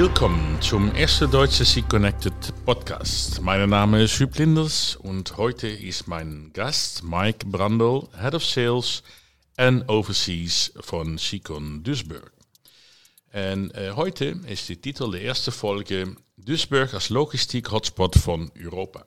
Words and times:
Willkommen 0.00 0.62
zum 0.62 0.94
ersten 0.94 1.28
Deutsche 1.28 1.64
Sea 1.64 1.82
Connected 1.82 2.32
Podcast. 2.64 3.42
Mein 3.42 3.68
Name 3.68 4.04
ist 4.04 4.20
Hüb 4.20 4.38
Linders 4.38 4.94
und 4.94 5.36
heute 5.36 5.66
ist 5.66 6.06
mein 6.06 6.52
Gast 6.52 7.02
Mike 7.02 7.44
Brandl, 7.44 8.06
Head 8.16 8.36
of 8.36 8.44
Sales 8.44 9.02
and 9.56 9.88
Overseas 9.88 10.72
von 10.78 11.18
Seacon 11.18 11.82
Duisburg. 11.82 12.32
Und 13.32 13.74
äh, 13.74 13.90
heute 13.96 14.36
ist 14.46 14.68
der 14.68 14.80
Titel 14.80 15.10
der 15.10 15.24
ersten 15.24 15.50
Folge 15.50 16.14
Duisburg 16.36 16.94
als 16.94 17.08
Logistik-Hotspot 17.08 18.14
von 18.14 18.52
Europa. 18.56 19.04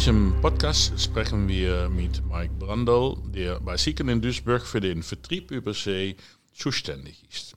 Diesem 0.00 0.34
Podcast 0.40 0.98
sprechen 0.98 1.46
wir 1.46 1.90
mit 1.90 2.24
Mike 2.24 2.54
Brandl, 2.58 3.16
der 3.34 3.60
bei 3.60 3.76
Sieken 3.76 4.08
in 4.08 4.22
Duisburg 4.22 4.62
für 4.66 4.80
den 4.80 5.02
Vertrieb 5.02 5.50
über 5.50 5.74
See 5.74 6.16
zuständig 6.54 7.22
ist. 7.30 7.54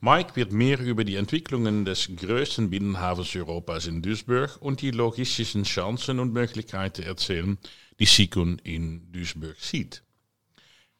Mike 0.00 0.34
wird 0.34 0.52
mehr 0.52 0.80
über 0.80 1.04
die 1.04 1.16
Entwicklungen 1.16 1.84
des 1.84 2.08
größten 2.16 2.70
Binnenhafens 2.70 3.36
Europas 3.36 3.88
in 3.88 4.00
Duisburg 4.00 4.56
und 4.60 4.80
die 4.80 4.90
logistischen 4.90 5.64
Chancen 5.64 6.18
und 6.18 6.32
Möglichkeiten 6.32 7.02
erzählen, 7.02 7.58
die 7.98 8.06
Sikun 8.06 8.58
in 8.64 9.12
Duisburg 9.12 9.56
sieht. 9.60 10.02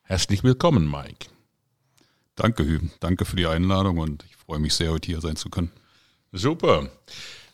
Herzlich 0.02 0.45
willkommen, 0.45 0.91
Mike. 0.91 1.28
Danke, 2.34 2.66
Hü. 2.66 2.80
Danke 3.00 3.24
für 3.24 3.36
die 3.36 3.47
Einladung 3.47 3.97
und 3.97 4.27
ich 4.28 4.36
freue 4.36 4.59
mich 4.59 4.74
sehr, 4.74 4.91
heute 4.91 5.06
hier 5.06 5.22
sein 5.22 5.36
zu 5.36 5.48
können. 5.48 5.72
Super. 6.33 6.91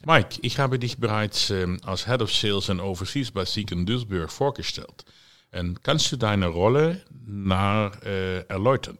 Mike, 0.06 0.38
ich 0.42 0.58
habe 0.58 0.78
dich 0.78 0.98
bereits 0.98 1.50
ähm, 1.50 1.78
als 1.84 2.06
Head 2.06 2.22
of 2.22 2.32
Sales 2.32 2.70
and 2.70 2.80
Overseas 2.80 3.30
bei 3.30 3.44
Siegen 3.44 3.84
Duisburg 3.84 4.30
vorgestellt. 4.30 5.04
Und 5.52 5.82
kannst 5.82 6.12
du 6.12 6.16
deine 6.16 6.46
Rolle 6.46 7.02
nach, 7.26 8.00
äh, 8.02 8.40
erläutern? 8.48 8.98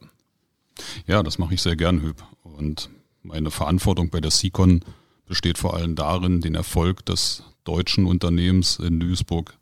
Ja, 1.07 1.23
das 1.23 1.37
mache 1.37 1.53
ich 1.53 1.61
sehr 1.61 1.75
gern, 1.75 2.01
Hüb. 2.01 2.23
Und 2.43 2.89
meine 3.23 3.51
Verantwortung 3.51 4.09
bei 4.09 4.19
der 4.19 4.31
Sikon 4.31 4.83
besteht 5.25 5.57
vor 5.57 5.75
allem 5.75 5.95
darin, 5.95 6.41
den 6.41 6.55
Erfolg 6.55 7.05
des 7.05 7.43
deutschen 7.63 8.05
Unternehmens 8.05 8.79
in 8.79 8.99
Duisburg 8.99 9.57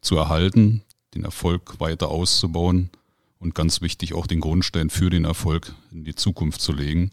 zu 0.00 0.16
erhalten, 0.16 0.82
den 1.14 1.24
Erfolg 1.24 1.80
weiter 1.80 2.08
auszubauen 2.08 2.90
und 3.38 3.54
ganz 3.54 3.80
wichtig 3.80 4.14
auch 4.14 4.26
den 4.26 4.40
Grundstein 4.40 4.90
für 4.90 5.10
den 5.10 5.24
Erfolg 5.24 5.72
in 5.92 6.04
die 6.04 6.14
Zukunft 6.14 6.60
zu 6.60 6.72
legen. 6.72 7.10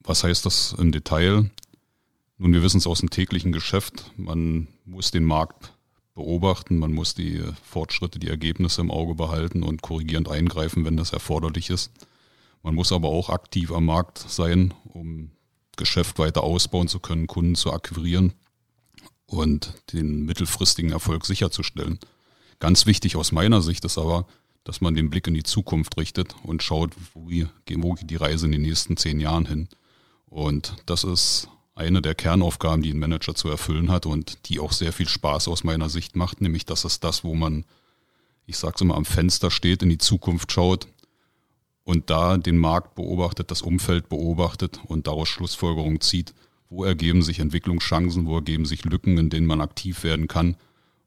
Was 0.00 0.24
heißt 0.24 0.46
das 0.46 0.74
im 0.78 0.92
Detail? 0.92 1.50
Nun, 2.40 2.52
wir 2.52 2.62
wissen 2.62 2.78
es 2.78 2.86
aus 2.86 3.00
dem 3.00 3.10
täglichen 3.10 3.50
Geschäft. 3.50 4.12
Man 4.16 4.68
muss 4.84 5.10
den 5.10 5.24
Markt 5.24 5.72
beobachten, 6.14 6.78
man 6.78 6.92
muss 6.92 7.14
die 7.14 7.42
Fortschritte, 7.64 8.20
die 8.20 8.28
Ergebnisse 8.28 8.80
im 8.80 8.92
Auge 8.92 9.16
behalten 9.16 9.64
und 9.64 9.82
korrigierend 9.82 10.28
eingreifen, 10.28 10.84
wenn 10.84 10.96
das 10.96 11.12
erforderlich 11.12 11.68
ist. 11.68 11.90
Man 12.62 12.76
muss 12.76 12.92
aber 12.92 13.08
auch 13.08 13.28
aktiv 13.28 13.72
am 13.72 13.86
Markt 13.86 14.18
sein, 14.18 14.72
um 14.84 15.30
Geschäft 15.76 16.18
weiter 16.20 16.44
ausbauen 16.44 16.86
zu 16.86 17.00
können, 17.00 17.26
Kunden 17.26 17.56
zu 17.56 17.72
akquirieren 17.72 18.32
und 19.26 19.74
den 19.92 20.24
mittelfristigen 20.24 20.92
Erfolg 20.92 21.26
sicherzustellen. 21.26 21.98
Ganz 22.60 22.86
wichtig 22.86 23.16
aus 23.16 23.32
meiner 23.32 23.62
Sicht 23.62 23.84
ist 23.84 23.98
aber, 23.98 24.26
dass 24.62 24.80
man 24.80 24.94
den 24.94 25.10
Blick 25.10 25.26
in 25.26 25.34
die 25.34 25.44
Zukunft 25.44 25.96
richtet 25.96 26.36
und 26.44 26.62
schaut, 26.62 26.92
wo, 27.14 27.26
geht 27.26 28.10
die 28.10 28.16
Reise 28.16 28.46
in 28.46 28.52
den 28.52 28.62
nächsten 28.62 28.96
zehn 28.96 29.18
Jahren 29.18 29.46
hin. 29.46 29.68
Und 30.26 30.76
das 30.86 31.04
ist 31.04 31.48
eine 31.78 32.02
der 32.02 32.14
Kernaufgaben, 32.14 32.82
die 32.82 32.92
ein 32.92 32.98
Manager 32.98 33.34
zu 33.34 33.48
erfüllen 33.48 33.90
hat 33.90 34.04
und 34.04 34.48
die 34.48 34.58
auch 34.58 34.72
sehr 34.72 34.92
viel 34.92 35.08
Spaß 35.08 35.48
aus 35.48 35.62
meiner 35.62 35.88
Sicht 35.88 36.16
macht, 36.16 36.40
nämlich 36.40 36.66
das 36.66 36.84
ist 36.84 37.04
das, 37.04 37.22
wo 37.22 37.34
man, 37.34 37.64
ich 38.46 38.58
sag's 38.58 38.80
immer, 38.80 38.96
am 38.96 39.04
Fenster 39.04 39.50
steht, 39.50 39.82
in 39.82 39.88
die 39.88 39.98
Zukunft 39.98 40.50
schaut 40.50 40.88
und 41.84 42.10
da 42.10 42.36
den 42.36 42.58
Markt 42.58 42.96
beobachtet, 42.96 43.52
das 43.52 43.62
Umfeld 43.62 44.08
beobachtet 44.08 44.80
und 44.86 45.06
daraus 45.06 45.28
Schlussfolgerungen 45.28 46.00
zieht, 46.00 46.34
wo 46.68 46.84
ergeben 46.84 47.22
sich 47.22 47.38
Entwicklungschancen, 47.38 48.26
wo 48.26 48.36
ergeben 48.36 48.64
sich 48.66 48.84
Lücken, 48.84 49.16
in 49.16 49.30
denen 49.30 49.46
man 49.46 49.60
aktiv 49.60 50.02
werden 50.02 50.26
kann 50.26 50.56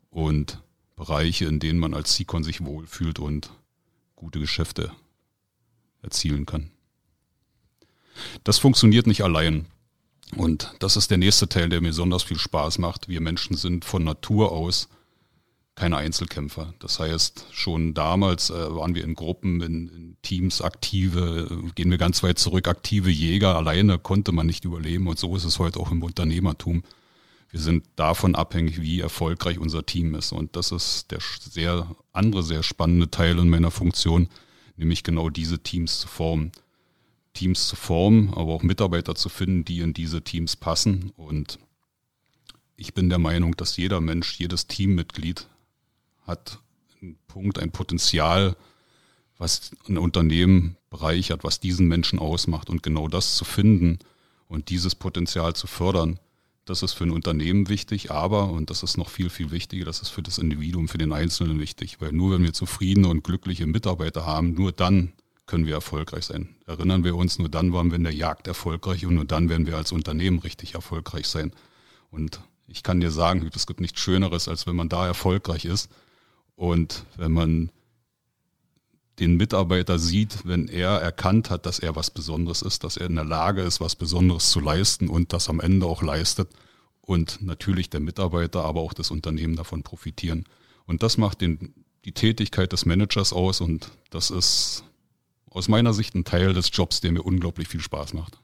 und 0.10 0.62
Bereiche, 0.96 1.46
in 1.46 1.60
denen 1.60 1.80
man 1.80 1.94
als 1.94 2.16
Sikon 2.16 2.44
sich 2.44 2.64
wohlfühlt 2.64 3.20
und 3.20 3.52
gute 4.16 4.40
Geschäfte 4.40 4.92
erzielen 6.02 6.46
kann. 6.46 6.72
Das 8.44 8.58
funktioniert 8.58 9.06
nicht 9.06 9.24
allein. 9.24 9.66
Und 10.38 10.74
das 10.80 10.98
ist 10.98 11.12
der 11.12 11.18
nächste 11.18 11.50
Teil, 11.50 11.70
der 11.70 11.82
mir 11.82 11.90
besonders 11.90 12.24
viel 12.24 12.40
Spaß 12.40 12.78
macht. 12.80 13.10
Wir 13.10 13.22
Menschen 13.22 13.58
sind 13.58 13.86
von 13.86 14.04
Natur 14.04 14.52
aus 14.52 14.88
keine 15.76 15.98
Einzelkämpfer. 15.98 16.74
Das 16.80 17.00
heißt, 17.00 17.48
schon 17.52 17.94
damals 17.94 18.50
äh, 18.50 18.76
waren 18.76 18.94
wir 18.94 19.04
in 19.04 19.16
Gruppen, 19.16 19.62
in, 19.62 19.88
in, 19.90 20.18
Teams 20.22 20.62
aktive, 20.62 21.72
gehen 21.74 21.90
wir 21.90 21.98
ganz 21.98 22.22
weit 22.22 22.38
zurück, 22.38 22.68
aktive 22.68 23.10
Jäger. 23.10 23.56
Alleine 23.56 23.98
konnte 23.98 24.32
man 24.32 24.46
nicht 24.46 24.66
überleben 24.66 25.08
und 25.08 25.18
so 25.18 25.36
ist 25.36 25.46
es 25.46 25.58
heute 25.58 25.80
auch 25.80 25.92
im 25.92 26.04
Unternehmertum. 26.04 26.84
Wir 27.50 27.60
sind 27.60 27.86
davon 27.96 28.36
abhängig, 28.36 28.82
wie 28.82 29.00
erfolgreich 29.00 29.58
unser 29.58 29.86
Team 29.86 30.14
ist. 30.14 30.32
Und 30.32 30.56
das 30.56 30.72
ist 30.72 31.12
der 31.12 31.20
sehr 31.40 31.96
andere, 32.14 32.44
sehr 32.44 32.64
spannende 32.64 33.10
Teil 33.10 33.40
in 33.40 33.50
meiner 33.50 33.72
Funktion, 33.72 34.30
nämlich 34.78 35.04
genau 35.04 35.30
diese 35.30 35.60
Teams 35.60 36.02
zu 36.02 36.08
formen. 36.08 36.52
Teams 37.34 37.68
zu 37.68 37.76
formen, 37.76 38.30
aber 38.30 38.54
auch 38.54 38.64
Mitarbeiter 38.64 39.16
zu 39.16 39.30
finden, 39.30 39.66
die 39.66 39.80
in 39.80 39.94
diese 39.94 40.22
Teams 40.22 40.56
passen. 40.56 41.12
Und 41.16 41.60
ich 42.76 42.94
bin 42.94 43.10
der 43.10 43.20
Meinung, 43.20 43.56
dass 43.56 43.78
jeder 43.78 44.02
Mensch, 44.02 44.40
jedes 44.40 44.68
Teammitglied 44.68 45.48
hat 46.26 46.60
einen 47.02 47.18
Punkt, 47.28 47.60
ein 47.60 47.72
Potenzial, 47.72 48.56
was 49.38 49.72
ein 49.88 49.98
Unternehmen 49.98 50.78
bereichert, 50.90 51.44
was 51.44 51.60
diesen 51.60 51.88
Menschen 51.88 52.20
ausmacht. 52.20 52.70
Und 52.70 52.84
genau 52.84 53.08
das 53.08 53.36
zu 53.36 53.46
finden 53.46 54.00
und 54.48 54.70
dieses 54.70 54.96
Potenzial 54.96 55.56
zu 55.56 55.68
fördern, 55.68 56.20
das 56.66 56.84
ist 56.84 56.94
für 56.94 57.06
ein 57.06 57.12
Unternehmen 57.12 57.70
wichtig, 57.70 58.12
aber, 58.12 58.52
und 58.52 58.70
das 58.70 58.84
ist 58.84 58.98
noch 58.98 59.10
viel, 59.10 59.30
viel 59.30 59.50
wichtiger, 59.52 59.86
das 59.86 60.02
ist 60.02 60.10
für 60.10 60.22
das 60.22 60.38
Individuum, 60.38 60.88
für 60.88 61.00
den 61.00 61.12
Einzelnen 61.12 61.60
wichtig, 61.60 62.00
weil 62.00 62.12
nur 62.12 62.36
wenn 62.36 62.44
wir 62.44 62.54
zufriedene 62.54 63.08
und 63.08 63.24
glückliche 63.24 63.66
Mitarbeiter 63.66 64.26
haben, 64.26 64.54
nur 64.54 64.72
dann 64.72 65.14
können 65.46 65.66
wir 65.66 65.74
erfolgreich 65.74 66.26
sein. 66.26 66.56
Erinnern 66.66 67.04
wir 67.04 67.16
uns, 67.16 67.40
nur 67.40 67.50
dann 67.50 67.74
waren 67.74 67.90
wir 67.90 67.98
in 67.98 68.04
der 68.04 68.14
Jagd 68.14 68.48
erfolgreich 68.48 69.06
und 69.06 69.16
nur 69.16 69.26
dann 69.26 69.50
werden 69.50 69.68
wir 69.68 69.78
als 69.78 69.92
Unternehmen 69.92 70.40
richtig 70.40 70.76
erfolgreich 70.76 71.28
sein. 71.28 71.52
Und 72.10 72.42
ich 72.68 72.84
kann 72.84 73.02
dir 73.02 73.12
sagen, 73.12 73.50
es 73.54 73.68
gibt 73.68 73.82
nichts 73.82 74.00
Schöneres, 74.00 74.48
als 74.48 74.66
wenn 74.68 74.76
man 74.76 74.90
da 74.90 75.06
erfolgreich 75.06 75.66
ist 75.66 75.90
und 76.56 77.06
wenn 77.18 77.32
man 77.32 77.72
den 79.20 79.36
Mitarbeiter 79.36 80.00
sieht, 80.00 80.46
wenn 80.46 80.68
er 80.68 81.00
erkannt 81.00 81.50
hat, 81.50 81.66
dass 81.66 81.80
er 81.80 81.96
was 81.96 82.10
Besonderes 82.10 82.62
ist, 82.62 82.84
dass 82.84 82.98
er 82.98 83.08
in 83.08 83.16
der 83.16 83.26
Lage 83.26 83.62
ist, 83.62 83.82
was 83.82 83.96
Besonderes 83.96 84.50
zu 84.50 84.60
leisten 84.60 85.10
und 85.10 85.34
das 85.34 85.50
am 85.50 85.60
Ende 85.60 85.86
auch 85.86 86.02
leistet 86.02 86.50
und 87.02 87.42
natürlich 87.42 87.90
der 87.90 88.00
Mitarbeiter, 88.00 88.64
aber 88.64 88.82
auch 88.82 88.94
das 88.94 89.12
Unternehmen 89.12 89.56
davon 89.56 89.84
profitieren. 89.84 90.46
Und 90.86 91.04
das 91.04 91.18
macht 91.18 91.42
den, 91.42 91.74
die 92.06 92.14
Tätigkeit 92.14 92.72
des 92.72 92.86
Managers 92.86 93.34
aus 93.34 93.62
und 93.62 93.92
das 94.10 94.32
ist 94.32 94.84
aus 95.52 95.68
meiner 95.68 95.94
Sicht 95.94 96.16
ein 96.16 96.24
Teil 96.24 96.54
des 96.54 96.70
Jobs, 96.74 97.02
der 97.02 97.12
mir 97.12 97.22
unglaublich 97.22 97.68
viel 97.68 97.82
Spaß 97.82 98.14
macht. 98.14 98.40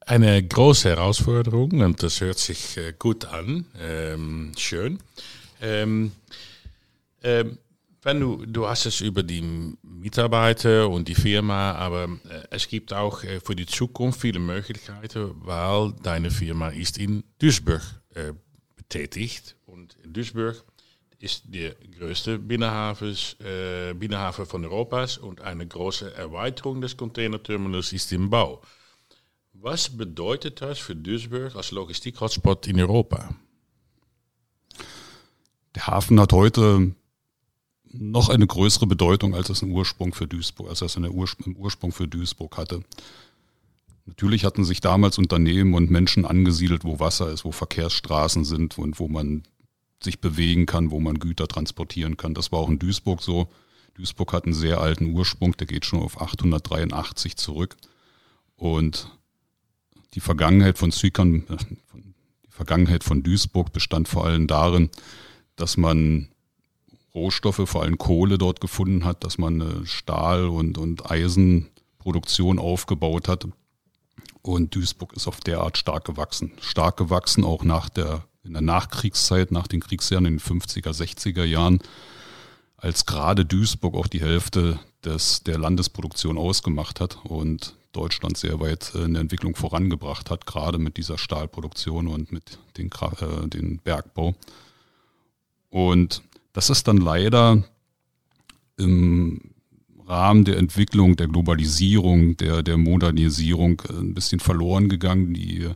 Eine 0.00 0.42
große 0.42 0.88
Herausforderung 0.88 1.80
und 1.80 2.02
das 2.02 2.20
hört 2.20 2.38
sich 2.38 2.76
äh, 2.76 2.94
gut 2.98 3.24
an. 3.24 3.66
Ähm, 3.78 4.52
schön. 4.56 4.98
Ähm, 5.60 6.12
ähm, 7.22 7.58
wenn 8.02 8.20
du, 8.20 8.44
du 8.46 8.66
hast 8.66 8.86
es 8.86 9.00
über 9.02 9.22
die 9.22 9.76
Mitarbeiter 9.82 10.88
und 10.88 11.06
die 11.06 11.14
Firma, 11.14 11.72
aber 11.72 12.04
äh, 12.04 12.46
es 12.50 12.66
gibt 12.66 12.92
auch 12.92 13.22
äh, 13.24 13.40
für 13.40 13.54
die 13.54 13.66
Zukunft 13.66 14.22
viele 14.22 14.38
Möglichkeiten, 14.38 15.32
weil 15.42 15.92
deine 16.02 16.30
Firma 16.30 16.70
ist 16.70 16.98
in 16.98 17.24
Duisburg 17.38 17.82
äh, 18.14 18.32
betätigt 18.76 19.56
und 19.66 19.96
Duisburg 20.04 20.64
ist 21.22 21.44
der 21.46 21.74
größte 21.98 22.38
Binnenhafens, 22.38 23.36
äh, 23.40 23.92
Binnenhafen 23.94 24.46
von 24.46 24.64
Europas 24.64 25.18
und 25.18 25.42
eine 25.42 25.66
große 25.66 26.14
Erweiterung 26.14 26.80
des 26.80 26.96
Containerterminals 26.96 27.92
ist 27.92 28.10
im 28.12 28.30
Bau. 28.30 28.62
Was 29.52 29.90
bedeutet 29.90 30.62
das 30.62 30.78
für 30.78 30.96
Duisburg 30.96 31.54
als 31.54 31.70
Logistik-Hotspot 31.72 32.66
in 32.66 32.80
Europa? 32.80 33.34
Der 35.74 35.86
Hafen 35.86 36.18
hat 36.18 36.32
heute 36.32 36.94
noch 37.92 38.30
eine 38.30 38.46
größere 38.46 38.86
Bedeutung, 38.86 39.34
als 39.34 39.50
es 39.50 39.62
Ursprung 39.62 40.14
für 40.14 40.26
Duisburg, 40.26 40.70
als 40.70 40.80
es 40.80 40.96
im 40.96 41.04
Ursprung 41.56 41.92
für 41.92 42.08
Duisburg 42.08 42.56
hatte. 42.56 42.82
Natürlich 44.06 44.44
hatten 44.44 44.64
sich 44.64 44.80
damals 44.80 45.18
Unternehmen 45.18 45.74
und 45.74 45.90
Menschen 45.90 46.24
angesiedelt, 46.24 46.84
wo 46.84 46.98
Wasser 46.98 47.30
ist, 47.30 47.44
wo 47.44 47.52
Verkehrsstraßen 47.52 48.44
sind 48.44 48.78
und 48.78 48.98
wo 48.98 49.08
man 49.08 49.42
sich 50.02 50.20
bewegen 50.20 50.66
kann, 50.66 50.90
wo 50.90 51.00
man 51.00 51.18
Güter 51.18 51.46
transportieren 51.46 52.16
kann. 52.16 52.34
Das 52.34 52.52
war 52.52 52.60
auch 52.60 52.68
in 52.68 52.78
Duisburg 52.78 53.22
so. 53.22 53.48
Duisburg 53.94 54.32
hat 54.32 54.44
einen 54.44 54.54
sehr 54.54 54.80
alten 54.80 55.12
Ursprung, 55.14 55.56
der 55.56 55.66
geht 55.66 55.84
schon 55.84 56.00
auf 56.00 56.20
883 56.20 57.36
zurück. 57.36 57.76
Und 58.56 59.10
die 60.14 60.20
Vergangenheit 60.20 60.78
von 60.78 60.92
Zypern, 60.92 61.44
die 62.46 62.50
Vergangenheit 62.50 63.04
von 63.04 63.22
Duisburg 63.22 63.72
bestand 63.72 64.08
vor 64.08 64.26
allem 64.26 64.46
darin, 64.46 64.90
dass 65.56 65.76
man 65.76 66.28
Rohstoffe, 67.14 67.62
vor 67.68 67.82
allem 67.82 67.98
Kohle 67.98 68.38
dort 68.38 68.60
gefunden 68.60 69.04
hat, 69.04 69.24
dass 69.24 69.38
man 69.38 69.60
eine 69.60 69.86
Stahl- 69.86 70.48
und, 70.48 70.78
und 70.78 71.10
Eisenproduktion 71.10 72.58
aufgebaut 72.58 73.28
hat. 73.28 73.46
Und 74.42 74.74
Duisburg 74.74 75.12
ist 75.14 75.26
auf 75.26 75.40
der 75.40 75.60
Art 75.60 75.76
stark 75.76 76.04
gewachsen. 76.04 76.52
Stark 76.60 76.96
gewachsen 76.96 77.44
auch 77.44 77.64
nach 77.64 77.88
der, 77.88 78.24
in 78.42 78.52
der 78.52 78.62
Nachkriegszeit, 78.62 79.50
nach 79.52 79.66
den 79.66 79.80
Kriegsjahren 79.80 80.26
in 80.26 80.38
den 80.38 80.40
50er, 80.40 80.92
60er 80.92 81.44
Jahren, 81.44 81.80
als 82.76 83.06
gerade 83.06 83.44
Duisburg 83.44 83.94
auch 83.94 84.06
die 84.06 84.20
Hälfte 84.20 84.78
des, 85.04 85.42
der 85.42 85.58
Landesproduktion 85.58 86.38
ausgemacht 86.38 87.00
hat 87.00 87.18
und 87.24 87.76
Deutschland 87.92 88.36
sehr 88.36 88.60
weit 88.60 88.94
in 88.94 89.14
der 89.14 89.22
Entwicklung 89.22 89.56
vorangebracht 89.56 90.30
hat, 90.30 90.46
gerade 90.46 90.78
mit 90.78 90.96
dieser 90.96 91.18
Stahlproduktion 91.18 92.06
und 92.06 92.32
mit 92.32 92.58
den, 92.76 92.88
äh, 92.88 93.48
den 93.48 93.78
Bergbau. 93.78 94.34
Und 95.70 96.22
das 96.52 96.70
ist 96.70 96.88
dann 96.88 96.98
leider 96.98 97.64
im 98.76 99.40
Rahmen 100.06 100.44
der 100.44 100.56
Entwicklung, 100.56 101.16
der 101.16 101.28
Globalisierung, 101.28 102.36
der, 102.36 102.62
der 102.62 102.76
Modernisierung 102.76 103.82
ein 103.88 104.14
bisschen 104.14 104.40
verloren 104.40 104.88
gegangen. 104.88 105.34
Die, 105.34 105.68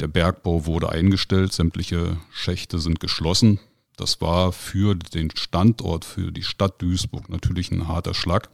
der 0.00 0.08
Bergbau 0.08 0.66
wurde 0.66 0.88
eingestellt, 0.88 1.52
sämtliche 1.52 2.16
Schächte 2.32 2.78
sind 2.78 3.00
geschlossen. 3.00 3.60
Das 3.96 4.20
war 4.20 4.52
für 4.52 4.94
den 4.94 5.30
Standort, 5.36 6.04
für 6.04 6.32
die 6.32 6.42
Stadt 6.42 6.82
Duisburg 6.82 7.28
natürlich 7.28 7.70
ein 7.70 7.86
harter 7.86 8.14
Schlag. 8.14 8.50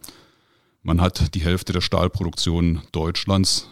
Man 0.82 1.00
hat 1.00 1.34
die 1.34 1.40
Hälfte 1.40 1.72
der 1.72 1.80
Stahlproduktion 1.80 2.82
Deutschlands 2.92 3.68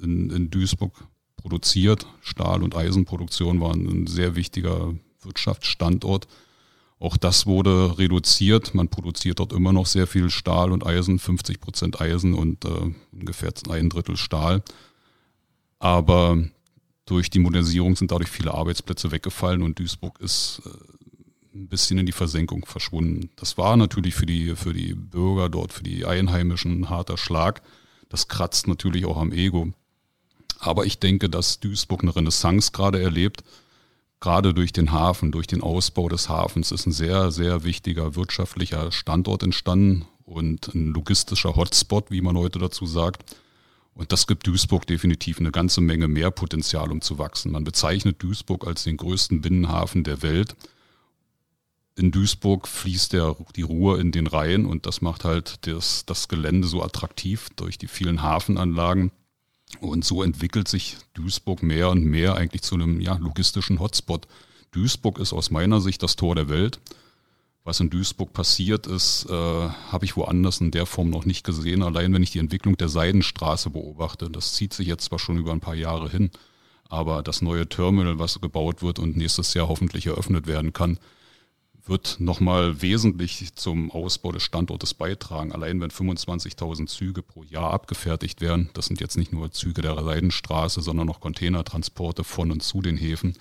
in 0.00 0.50
Duisburg 0.50 0.92
produziert. 1.36 2.06
Stahl- 2.20 2.62
und 2.62 2.76
Eisenproduktion 2.76 3.60
waren 3.60 3.86
ein 3.86 4.06
sehr 4.06 4.36
wichtiger 4.36 4.94
Wirtschaftsstandort. 5.22 6.28
Auch 7.00 7.16
das 7.16 7.46
wurde 7.46 7.96
reduziert. 7.98 8.74
Man 8.74 8.88
produziert 8.88 9.38
dort 9.38 9.52
immer 9.52 9.72
noch 9.72 9.86
sehr 9.86 10.06
viel 10.06 10.30
Stahl 10.30 10.72
und 10.72 10.84
Eisen, 10.84 11.18
50 11.18 11.60
Prozent 11.60 12.00
Eisen 12.00 12.34
und 12.34 12.64
äh, 12.64 12.92
ungefähr 13.12 13.52
ein 13.70 13.88
Drittel 13.88 14.16
Stahl. 14.16 14.62
Aber 15.78 16.42
durch 17.10 17.30
die 17.30 17.38
Modernisierung 17.38 17.96
sind 17.96 18.10
dadurch 18.10 18.30
viele 18.30 18.54
Arbeitsplätze 18.54 19.10
weggefallen 19.10 19.62
und 19.62 19.78
Duisburg 19.78 20.20
ist 20.20 20.62
äh, 20.64 21.56
ein 21.56 21.68
bisschen 21.68 21.98
in 21.98 22.06
die 22.06 22.12
Versenkung 22.12 22.64
verschwunden. 22.66 23.30
Das 23.36 23.58
war 23.58 23.76
natürlich 23.76 24.14
für 24.14 24.26
die, 24.26 24.54
für 24.56 24.72
die 24.72 24.94
Bürger 24.94 25.48
dort, 25.48 25.72
für 25.72 25.82
die 25.82 26.04
Einheimischen 26.04 26.80
ein 26.80 26.90
harter 26.90 27.16
Schlag. 27.16 27.62
Das 28.08 28.28
kratzt 28.28 28.68
natürlich 28.68 29.06
auch 29.06 29.16
am 29.16 29.32
Ego. 29.32 29.72
Aber 30.60 30.86
ich 30.86 30.98
denke, 30.98 31.28
dass 31.28 31.60
Duisburg 31.60 32.02
eine 32.02 32.14
Renaissance 32.14 32.72
gerade 32.72 33.00
erlebt 33.00 33.42
gerade 34.20 34.54
durch 34.54 34.72
den 34.72 34.92
Hafen, 34.92 35.32
durch 35.32 35.46
den 35.46 35.62
Ausbau 35.62 36.08
des 36.08 36.28
Hafens 36.28 36.72
ist 36.72 36.86
ein 36.86 36.92
sehr, 36.92 37.30
sehr 37.30 37.64
wichtiger 37.64 38.16
wirtschaftlicher 38.16 38.90
Standort 38.92 39.42
entstanden 39.42 40.06
und 40.24 40.74
ein 40.74 40.88
logistischer 40.88 41.56
Hotspot, 41.56 42.10
wie 42.10 42.20
man 42.20 42.36
heute 42.36 42.58
dazu 42.58 42.86
sagt. 42.86 43.36
Und 43.98 44.12
das 44.12 44.28
gibt 44.28 44.46
Duisburg 44.46 44.86
definitiv 44.86 45.40
eine 45.40 45.50
ganze 45.50 45.80
Menge 45.80 46.06
mehr 46.06 46.30
Potenzial, 46.30 46.92
um 46.92 47.00
zu 47.00 47.18
wachsen. 47.18 47.50
Man 47.50 47.64
bezeichnet 47.64 48.22
Duisburg 48.22 48.64
als 48.64 48.84
den 48.84 48.96
größten 48.96 49.40
Binnenhafen 49.40 50.04
der 50.04 50.22
Welt. 50.22 50.54
In 51.96 52.12
Duisburg 52.12 52.68
fließt 52.68 53.12
der, 53.12 53.34
die 53.56 53.62
Ruhr 53.62 53.98
in 53.98 54.12
den 54.12 54.28
Rhein 54.28 54.66
und 54.66 54.86
das 54.86 55.00
macht 55.00 55.24
halt 55.24 55.66
das, 55.66 56.06
das 56.06 56.28
Gelände 56.28 56.68
so 56.68 56.80
attraktiv 56.80 57.48
durch 57.56 57.76
die 57.76 57.88
vielen 57.88 58.22
Hafenanlagen. 58.22 59.10
Und 59.80 60.04
so 60.04 60.22
entwickelt 60.22 60.68
sich 60.68 60.96
Duisburg 61.14 61.64
mehr 61.64 61.90
und 61.90 62.04
mehr 62.04 62.36
eigentlich 62.36 62.62
zu 62.62 62.76
einem 62.76 63.00
ja, 63.00 63.16
logistischen 63.16 63.80
Hotspot. 63.80 64.28
Duisburg 64.70 65.18
ist 65.18 65.32
aus 65.32 65.50
meiner 65.50 65.80
Sicht 65.80 66.04
das 66.04 66.14
Tor 66.14 66.36
der 66.36 66.48
Welt. 66.48 66.78
Was 67.68 67.80
in 67.80 67.90
Duisburg 67.90 68.32
passiert 68.32 68.86
ist, 68.86 69.26
äh, 69.28 69.32
habe 69.32 70.06
ich 70.06 70.16
woanders 70.16 70.62
in 70.62 70.70
der 70.70 70.86
Form 70.86 71.10
noch 71.10 71.26
nicht 71.26 71.44
gesehen. 71.44 71.82
Allein 71.82 72.14
wenn 72.14 72.22
ich 72.22 72.30
die 72.30 72.38
Entwicklung 72.38 72.78
der 72.78 72.88
Seidenstraße 72.88 73.68
beobachte, 73.68 74.30
das 74.30 74.54
zieht 74.54 74.72
sich 74.72 74.86
jetzt 74.86 75.04
zwar 75.04 75.18
schon 75.18 75.36
über 75.36 75.52
ein 75.52 75.60
paar 75.60 75.74
Jahre 75.74 76.08
hin, 76.08 76.30
aber 76.88 77.22
das 77.22 77.42
neue 77.42 77.68
Terminal, 77.68 78.18
was 78.18 78.40
gebaut 78.40 78.80
wird 78.80 78.98
und 78.98 79.18
nächstes 79.18 79.52
Jahr 79.52 79.68
hoffentlich 79.68 80.06
eröffnet 80.06 80.46
werden 80.46 80.72
kann, 80.72 80.98
wird 81.84 82.16
nochmal 82.20 82.80
wesentlich 82.80 83.54
zum 83.54 83.90
Ausbau 83.90 84.32
des 84.32 84.44
Standortes 84.44 84.94
beitragen. 84.94 85.52
Allein 85.52 85.78
wenn 85.82 85.90
25.000 85.90 86.86
Züge 86.86 87.22
pro 87.22 87.42
Jahr 87.42 87.74
abgefertigt 87.74 88.40
werden, 88.40 88.70
das 88.72 88.86
sind 88.86 88.98
jetzt 88.98 89.18
nicht 89.18 89.34
nur 89.34 89.50
Züge 89.50 89.82
der 89.82 90.02
Seidenstraße, 90.02 90.80
sondern 90.80 91.10
auch 91.10 91.20
Containertransporte 91.20 92.24
von 92.24 92.50
und 92.50 92.62
zu 92.62 92.80
den 92.80 92.96
Häfen, 92.96 93.34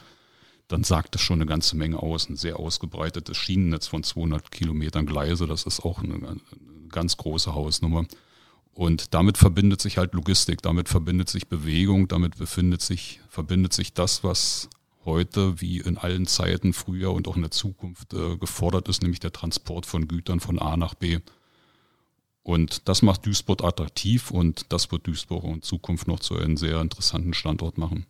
dann 0.68 0.84
sagt 0.84 1.16
das 1.16 1.22
schon 1.22 1.38
eine 1.38 1.46
ganze 1.46 1.78
Menge 1.78 2.02
aus. 2.02 2.30
Ein 2.30 2.36
sehr 2.36 2.60
ausgebreitetes 2.60 3.38
Schienennetz 3.38 3.88
von 3.88 4.04
200 4.04 4.52
Kilometern 4.52 5.06
Gleise, 5.06 5.48
das 5.48 5.64
ist 5.64 5.82
auch 5.82 6.04
eine, 6.04 6.38
ganz 6.90 7.18
große 7.18 7.54
Hausnummer. 7.54 8.06
Und 8.74 9.14
damit 9.14 9.38
verbindet 9.38 9.82
sich 9.82 9.98
halt 9.98 10.14
Logistik, 10.14 10.62
damit 10.62 10.88
verbindet 10.88 11.30
sich 11.30 11.48
Bewegung, 11.48 12.08
damit 12.08 12.38
befindet 12.38 12.82
sich, 12.82 13.20
verbindet 13.30 13.74
sich 13.74 13.94
das, 13.94 14.24
was 14.24 14.70
heute 15.04 15.60
wie 15.62 15.80
in 15.80 15.98
allen 15.98 16.28
Zeiten 16.28 16.74
früher 16.74 17.12
und 17.12 17.28
auch 17.28 17.36
in 17.36 17.42
der 17.42 17.52
Zukunft 17.52 18.14
äh, 18.14 18.38
gefordert 18.38 18.88
ist, 18.88 19.02
nämlich 19.02 19.20
der 19.20 19.32
Transport 19.32 19.86
von 19.86 20.08
Gütern 20.08 20.40
von 20.40 20.60
A 20.60 20.78
nach 20.78 20.94
B. 20.94 21.20
Und 22.44 22.88
das 22.88 23.02
macht 23.02 23.26
Duisburg 23.26 23.64
attraktiv 23.64 24.32
und 24.32 24.68
das 24.70 24.92
wird 24.92 25.08
Duisburg 25.08 25.44
in 25.46 25.62
Zukunft 25.62 26.08
noch 26.08 26.20
zu 26.20 26.36
einem 26.36 26.56
sehr 26.56 26.80
interessanten 26.80 27.34
Standort 27.34 27.78
machen. 27.78 28.06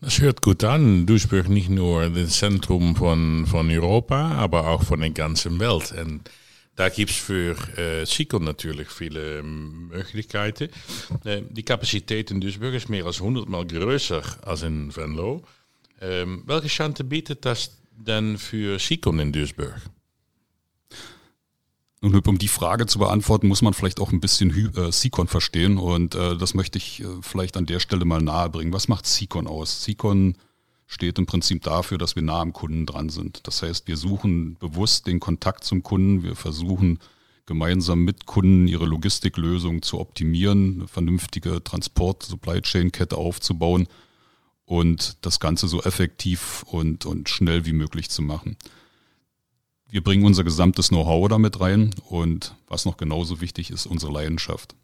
Das 0.00 0.20
hört 0.20 0.42
gut 0.42 0.62
an. 0.62 1.06
Duisburg 1.06 1.48
nicht 1.48 1.70
nur 1.70 2.10
das 2.10 2.38
Zentrum 2.38 2.96
von, 2.96 3.46
von 3.46 3.70
Europa, 3.70 4.32
aber 4.32 4.68
auch 4.68 4.82
von 4.82 5.00
der 5.00 5.10
ganzen 5.10 5.58
Welt. 5.58 5.92
Und 5.92 6.30
da 6.76 6.90
gibt 6.90 7.10
es 7.10 7.16
für 7.16 7.56
äh, 7.78 8.04
natürlich 8.44 8.88
viele 8.90 9.42
Möglichkeiten. 9.42 10.68
Äh, 11.24 11.42
die 11.48 11.62
Kapazität 11.62 12.30
in 12.30 12.42
Duisburg 12.42 12.74
ist 12.74 12.90
mehr 12.90 13.06
als 13.06 13.20
100 13.20 13.48
Mal 13.48 13.66
größer 13.66 14.22
als 14.42 14.62
in 14.62 14.94
Venlo. 14.94 15.42
Ähm, 16.02 16.42
welche 16.46 16.68
Chance 16.68 17.02
bietet 17.04 17.46
das 17.46 17.78
denn 17.96 18.36
für 18.36 18.78
in 19.18 19.32
Duisburg? 19.32 19.80
Nun, 22.02 22.14
um 22.14 22.38
die 22.38 22.48
Frage 22.48 22.86
zu 22.86 22.98
beantworten, 22.98 23.48
muss 23.48 23.62
man 23.62 23.72
vielleicht 23.72 24.00
auch 24.00 24.12
ein 24.12 24.20
bisschen 24.20 24.74
äh, 24.76 24.92
Sikon 24.92 25.28
verstehen 25.28 25.78
und 25.78 26.14
äh, 26.14 26.36
das 26.36 26.52
möchte 26.52 26.76
ich 26.76 27.02
äh, 27.02 27.06
vielleicht 27.22 27.56
an 27.56 27.66
der 27.66 27.80
Stelle 27.80 28.04
mal 28.04 28.20
nahebringen. 28.20 28.72
Was 28.72 28.88
macht 28.88 29.06
Sikon 29.06 29.46
aus? 29.46 29.82
Sikon 29.82 30.36
steht 30.86 31.18
im 31.18 31.26
Prinzip 31.26 31.62
dafür, 31.62 31.98
dass 31.98 32.14
wir 32.14 32.22
nah 32.22 32.40
am 32.40 32.52
Kunden 32.52 32.86
dran 32.86 33.08
sind. 33.08 33.46
Das 33.46 33.62
heißt, 33.62 33.88
wir 33.88 33.96
suchen 33.96 34.56
bewusst 34.58 35.06
den 35.06 35.20
Kontakt 35.20 35.64
zum 35.64 35.82
Kunden, 35.82 36.22
wir 36.22 36.36
versuchen 36.36 36.98
gemeinsam 37.46 38.04
mit 38.04 38.26
Kunden 38.26 38.68
ihre 38.68 38.86
Logistiklösung 38.86 39.80
zu 39.80 39.98
optimieren, 39.98 40.74
eine 40.74 40.88
vernünftige 40.88 41.62
Transport-Supply 41.62 42.60
Chain-Kette 42.60 43.16
aufzubauen 43.16 43.86
und 44.64 45.24
das 45.24 45.40
Ganze 45.40 45.68
so 45.68 45.82
effektiv 45.82 46.64
und, 46.64 47.06
und 47.06 47.28
schnell 47.28 47.64
wie 47.64 47.72
möglich 47.72 48.10
zu 48.10 48.20
machen. 48.20 48.56
Wir 49.96 50.04
bringen 50.04 50.26
unser 50.26 50.44
gesamtes 50.44 50.88
Know-how 50.88 51.26
damit 51.26 51.58
rein 51.58 51.94
und 52.10 52.54
was 52.68 52.84
noch 52.84 52.98
genauso 52.98 53.40
wichtig 53.40 53.70
ist, 53.70 53.86
unsere 53.86 54.12
Leidenschaft. 54.12 54.74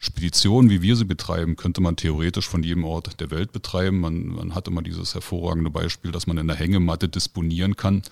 Speditionen, 0.00 0.70
wie 0.72 0.82
wir 0.82 0.96
sie 0.96 1.04
betreiben, 1.04 1.54
könnte 1.54 1.80
man 1.80 1.94
theoretisch 1.94 2.48
von 2.48 2.64
jedem 2.64 2.82
Ort 2.82 3.20
der 3.20 3.30
Welt 3.30 3.52
betreiben. 3.52 4.00
Man, 4.00 4.26
man 4.26 4.56
hat 4.56 4.66
immer 4.66 4.82
dieses 4.82 5.14
hervorragende 5.14 5.70
Beispiel, 5.70 6.10
dass 6.10 6.26
man 6.26 6.36
in 6.36 6.48
der 6.48 6.56
Hängematte 6.56 7.08
disponieren 7.08 7.76
kann. 7.76 8.02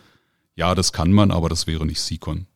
Ja, 0.54 0.76
das 0.76 0.92
kann 0.92 1.10
man, 1.10 1.32
aber 1.32 1.48
das 1.48 1.66
wäre 1.66 1.84
nicht 1.84 2.00
Sikon. 2.00 2.46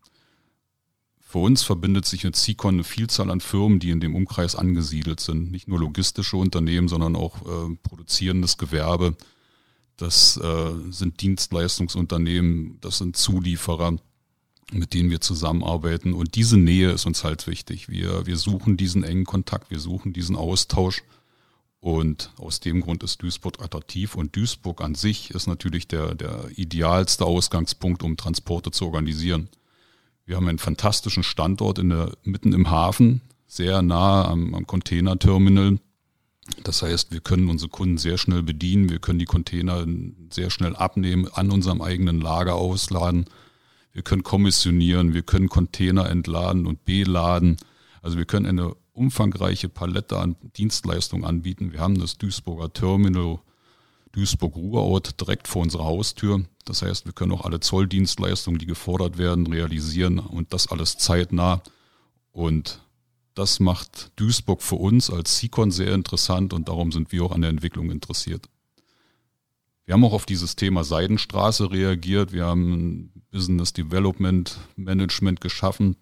Für 1.19 1.39
uns 1.39 1.65
verbindet 1.65 2.07
sich 2.07 2.23
mit 2.23 2.37
Sikon 2.37 2.75
eine 2.75 2.85
Vielzahl 2.85 3.33
an 3.33 3.41
Firmen, 3.41 3.81
die 3.81 3.91
in 3.91 3.99
dem 3.99 4.15
Umkreis 4.15 4.55
angesiedelt 4.55 5.19
sind. 5.19 5.51
Nicht 5.51 5.67
nur 5.67 5.81
logistische 5.81 6.37
Unternehmen, 6.37 6.87
sondern 6.87 7.17
auch 7.17 7.43
äh, 7.43 7.75
produzierendes 7.83 8.59
Gewerbe. 8.59 9.17
Das 10.01 10.39
äh, 10.39 10.73
sind 10.91 11.21
Dienstleistungsunternehmen, 11.21 12.79
das 12.81 12.97
sind 12.99 13.19
Zulieferer, 13.19 13.99
mit 14.73 14.95
denen 14.95 15.11
wir 15.11 15.21
zusammenarbeiten. 15.21 16.15
Und 16.15 16.37
diese 16.37 16.57
Nähe 16.57 16.93
ist 16.93 17.05
uns 17.05 17.23
halt 17.23 17.47
wichtig. 17.47 17.91
Wir, 17.91 18.25
wir 18.25 18.39
suchen 18.39 18.79
diesen 18.79 19.05
engen 19.05 19.27
Kontakt, 19.27 19.71
wir 19.71 19.79
suchen 19.79 20.15
diesen 20.15 20.37
Austausch. 20.37 21.03
Und 21.81 22.33
aus 22.39 22.61
dem 22.61 22.81
Grund 22.81 23.03
ist 23.03 23.21
Duisburg 23.21 23.63
attraktiv. 23.63 24.15
Und 24.15 24.35
Duisburg 24.35 24.81
an 24.81 24.95
sich 24.95 25.33
ist 25.33 25.47
natürlich 25.47 25.87
der, 25.87 26.15
der 26.15 26.47
idealste 26.57 27.27
Ausgangspunkt, 27.27 28.03
um 28.03 28.17
Transporte 28.17 28.71
zu 28.71 28.87
organisieren. 28.87 29.51
Wir 30.25 30.37
haben 30.37 30.49
einen 30.49 30.59
fantastischen 30.59 31.25
Standort 31.25 31.79
in 31.79 31.91
der, 31.91 32.13
mitten 32.25 32.55
im 32.55 32.71
Hafen, 32.71 33.21
sehr 33.47 33.83
nah 33.83 34.25
am, 34.25 34.55
am 34.55 34.67
Containerterminal. 34.67 35.79
Das 36.65 36.83
heißt, 36.83 37.13
wir 37.13 37.21
können 37.21 37.49
unsere 37.49 37.71
Kunden 37.71 37.99
sehr 37.99 38.19
schnell 38.19 38.43
bedienen, 38.43 38.89
wir 38.89 38.99
können 38.99 39.19
die 39.19 39.25
Container 39.25 39.87
sehr 40.31 40.51
schnell 40.51 40.75
abnehmen, 40.75 41.29
an 41.33 41.51
unserem 41.51 41.81
eigenen 41.81 42.21
Lager 42.21 42.55
ausladen. 42.55 43.27
Wir 43.93 44.03
können 44.03 44.23
kommissionieren, 44.23 45.15
wir 45.15 45.23
können 45.23 45.49
Container 45.49 46.09
entladen 46.09 46.67
und 46.67 46.85
beladen. 46.85 47.57
Also 48.03 48.19
wir 48.19 48.25
können 48.25 48.47
eine 48.47 48.75
umfangreiche 48.93 49.69
Palette 49.69 50.19
an 50.19 50.37
Dienstleistungen 50.57 51.25
anbieten. 51.25 51.73
Wir 51.73 51.81
haben 51.81 51.99
das 51.99 52.19
Duisburger 52.19 52.73
Terminal, 52.73 53.41
Duisburg-Ruhrort 54.13 55.21
direkt 55.21 55.49
vor 55.49 55.63
unserer 55.63 55.85
Haustür. 55.85 56.45
Das 56.65 56.83
heißt, 56.83 57.07
wir 57.07 57.13
können 57.13 57.33
auch 57.33 57.45
alle 57.45 57.61
Zolldienstleistungen, 57.61 58.59
die 58.59 58.67
gefordert 58.67 59.19
werden, 59.19 59.47
realisieren 59.47 60.19
und 60.19 60.53
das 60.53 60.69
alles 60.69 60.99
zeitnah. 60.99 61.63
Und 62.33 62.81
das 63.41 63.59
macht 63.59 64.13
Duisburg 64.17 64.61
für 64.61 64.75
uns 64.75 65.09
als 65.09 65.39
Sikon 65.39 65.71
sehr 65.71 65.95
interessant 65.95 66.53
und 66.53 66.69
darum 66.69 66.93
sind 66.93 67.11
wir 67.11 67.25
auch 67.25 67.33
an 67.33 67.41
der 67.41 67.49
Entwicklung 67.49 67.91
interessiert. 67.91 68.51
Wir 69.87 69.95
haben 69.95 70.05
auch 70.05 70.13
auf 70.13 70.27
dieses 70.27 70.57
Thema 70.57 70.85
Seidenstraße 70.85 71.71
reagiert. 71.71 72.33
Wir 72.33 72.45
haben 72.45 73.11
Business 73.31 73.73
Development 73.73 74.59
Management 74.77 75.41
geschaffen. 75.41 75.97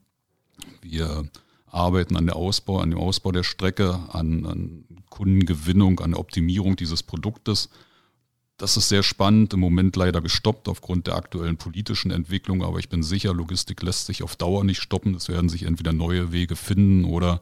Wir 0.83 1.31
arbeiten 1.67 2.17
an 2.17 2.27
der 2.27 2.35
Ausbau, 2.35 2.81
an 2.81 2.91
dem 2.91 2.99
Ausbau 2.99 3.31
der 3.31 3.45
Strecke, 3.45 4.01
an, 4.09 4.45
an 4.45 4.85
Kundengewinnung, 5.09 6.01
an 6.01 6.11
der 6.11 6.21
Optimierung 6.21 6.75
dieses 6.75 7.05
Produktes. 7.05 7.71
Das 8.59 8.77
ist 8.77 8.89
sehr 8.89 9.05
spannend, 9.05 9.55
im 9.55 9.61
Moment 9.61 9.95
leider 9.95 10.21
gestoppt 10.21 10.69
aufgrund 10.69 11.07
der 11.07 11.15
aktuellen 11.15 11.57
politischen 11.57 12.11
Entwicklung, 12.11 12.65
aber 12.65 12.81
ich 12.81 12.89
bin 12.89 13.05
sicher, 13.05 13.33
Logistik 13.33 13.81
lässt 13.83 14.07
sich 14.07 14.25
auf 14.25 14.35
Dauer 14.35 14.65
nicht 14.65 14.83
stoppen. 14.83 15.15
Es 15.15 15.29
werden 15.29 15.49
sich 15.49 15.63
entweder 15.63 15.93
neue 15.93 16.33
Wege 16.33 16.57
finden 16.57 17.05
oder 17.05 17.41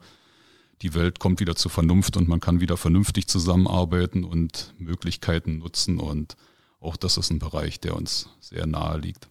die 0.83 0.93
Welt 0.93 1.17
kommt 1.17 1.39
wieder 1.39 1.55
zur 1.55 1.71
Vernunft 1.71 2.17
und 2.17 2.27
man 2.27 2.39
kann 2.39 2.61
wieder 2.61 2.77
vernünftig 2.77 3.27
zusammenarbeiten 3.27 4.23
und 4.23 4.75
Möglichkeiten 4.77 5.57
nutzen 5.57 5.99
und 5.99 6.37
auch 6.79 6.95
das 6.95 7.17
ist 7.17 7.31
ein 7.31 7.39
Bereich, 7.39 7.79
der 7.79 7.95
uns 7.95 8.29
sehr 8.39 8.67
nahe 8.67 8.99
liegt. 8.99 9.27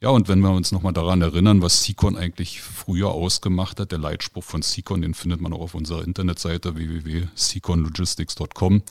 Ja, 0.00 0.08
und 0.08 0.26
wenn 0.26 0.40
wir 0.40 0.50
uns 0.50 0.72
nochmal 0.72 0.94
daran 0.94 1.22
erinnern, 1.22 1.62
was 1.62 1.84
Sikon 1.84 2.16
eigentlich 2.16 2.60
früher 2.60 3.10
ausgemacht 3.10 3.78
hat, 3.78 3.92
der 3.92 3.98
Leitspruch 3.98 4.42
von 4.42 4.62
Sikon, 4.62 5.02
den 5.02 5.14
findet 5.14 5.40
man 5.40 5.52
auch 5.52 5.60
auf 5.60 5.76
unserer 5.76 6.02
Internetseite 6.02 6.74
www.sikonlogistics.com, 6.74 8.82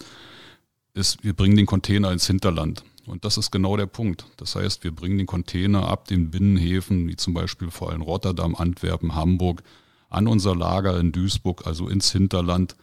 ist, 0.94 1.24
wir 1.24 1.34
bringen 1.34 1.56
den 1.56 1.66
Container 1.66 2.12
ins 2.12 2.28
Hinterland. 2.28 2.84
Und 3.06 3.26
das 3.26 3.38
ist 3.38 3.52
genau 3.52 3.76
der 3.76 3.88
Punkt. 3.88 4.26
Das 4.38 4.56
heißt, 4.56 4.84
wir 4.84 4.92
bringen 4.92 5.18
den 5.18 5.28
Container 5.28 5.88
ab 5.88 6.08
den 6.08 6.30
Binnenhäfen, 6.30 7.08
wie 7.08 7.16
zum 7.16 7.34
Beispiel 7.34 7.72
vor 7.72 7.90
allem 7.90 8.02
Rotterdam, 8.02 8.56
Antwerpen, 8.56 9.16
Hamburg, 9.16 9.64
an 10.10 10.28
unser 10.28 10.56
Lager 10.56 11.00
in 11.00 11.12
Duisburg, 11.12 11.66
also 11.66 11.88
ins 11.88 12.12
Hinterland, 12.12 12.76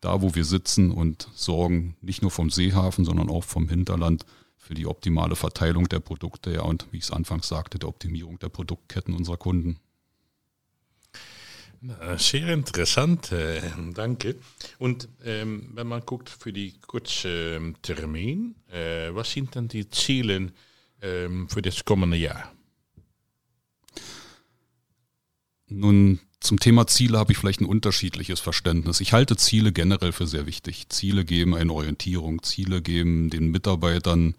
da 0.00 0.22
wo 0.22 0.34
wir 0.34 0.44
sitzen 0.44 0.90
und 0.90 1.28
sorgen 1.34 1.96
nicht 2.00 2.22
nur 2.22 2.30
vom 2.30 2.50
Seehafen, 2.50 3.04
sondern 3.04 3.30
auch 3.30 3.44
vom 3.44 3.68
Hinterland 3.68 4.24
für 4.56 4.74
die 4.74 4.86
optimale 4.86 5.36
Verteilung 5.36 5.88
der 5.88 6.00
Produkte 6.00 6.52
ja, 6.52 6.62
und, 6.62 6.86
wie 6.90 6.98
ich 6.98 7.04
es 7.04 7.10
anfangs 7.10 7.48
sagte, 7.48 7.78
der 7.78 7.88
Optimierung 7.88 8.38
der 8.38 8.48
Produktketten 8.48 9.14
unserer 9.14 9.36
Kunden. 9.36 9.78
Sehr 12.16 12.48
interessant, 12.48 13.30
danke. 13.92 14.36
Und 14.78 15.08
ähm, 15.22 15.70
wenn 15.74 15.86
man 15.86 16.00
guckt 16.06 16.30
für 16.30 16.52
die 16.52 16.74
kurze 16.80 17.56
ähm, 17.56 17.74
Termin, 17.82 18.54
äh, 18.72 19.14
was 19.14 19.32
sind 19.32 19.54
dann 19.54 19.68
die 19.68 19.90
Ziele 19.90 20.52
ähm, 21.02 21.48
für 21.50 21.60
das 21.60 21.84
kommende 21.84 22.16
Jahr? 22.16 22.52
Nun, 25.68 26.20
zum 26.40 26.58
Thema 26.60 26.86
Ziele 26.86 27.18
habe 27.18 27.32
ich 27.32 27.38
vielleicht 27.38 27.60
ein 27.60 27.66
unterschiedliches 27.66 28.40
Verständnis. 28.40 29.00
Ich 29.00 29.12
halte 29.12 29.36
Ziele 29.36 29.72
generell 29.72 30.12
für 30.12 30.26
sehr 30.26 30.46
wichtig. 30.46 30.88
Ziele 30.88 31.24
geben 31.24 31.54
eine 31.54 31.72
Orientierung, 31.72 32.42
Ziele 32.42 32.80
geben 32.80 33.30
den 33.30 33.50
Mitarbeitern 33.50 34.36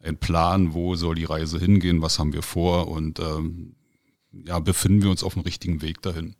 einen 0.00 0.16
Plan, 0.18 0.74
wo 0.74 0.96
soll 0.96 1.14
die 1.14 1.24
Reise 1.24 1.58
hingehen, 1.58 2.02
was 2.02 2.18
haben 2.18 2.32
wir 2.32 2.42
vor 2.42 2.88
und 2.88 3.20
ähm, 3.20 3.74
ja, 4.32 4.58
befinden 4.58 5.02
wir 5.02 5.10
uns 5.10 5.22
auf 5.22 5.34
dem 5.34 5.42
richtigen 5.42 5.82
Weg 5.82 6.02
dahin. 6.02 6.34